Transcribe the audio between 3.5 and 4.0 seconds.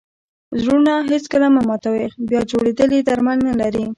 لري.